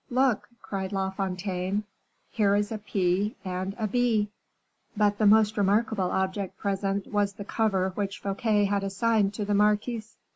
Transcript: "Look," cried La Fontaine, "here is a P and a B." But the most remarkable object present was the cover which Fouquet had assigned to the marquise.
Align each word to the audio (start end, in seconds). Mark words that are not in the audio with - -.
"Look," 0.09 0.49
cried 0.63 0.91
La 0.93 1.11
Fontaine, 1.11 1.83
"here 2.31 2.55
is 2.55 2.71
a 2.71 2.79
P 2.79 3.35
and 3.45 3.75
a 3.77 3.85
B." 3.87 4.31
But 4.97 5.19
the 5.19 5.27
most 5.27 5.57
remarkable 5.59 6.09
object 6.09 6.57
present 6.57 7.05
was 7.05 7.33
the 7.33 7.45
cover 7.45 7.89
which 7.89 8.17
Fouquet 8.17 8.65
had 8.65 8.83
assigned 8.83 9.35
to 9.35 9.45
the 9.45 9.53
marquise. 9.53 10.17